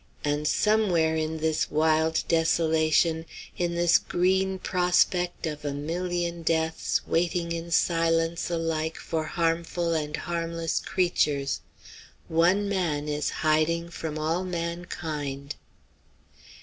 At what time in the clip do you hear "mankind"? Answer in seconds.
14.43-15.55